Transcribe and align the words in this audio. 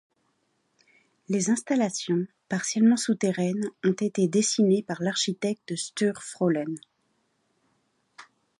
Les 1.29 1.51
installations, 1.51 2.25
partiellement 2.49 2.97
souterraines, 2.97 3.69
ont 3.83 3.91
été 3.91 4.27
dessinées 4.27 4.81
par 4.81 4.99
l'architecte 5.03 5.75
Sture 5.75 6.23
Frölén. 6.23 6.73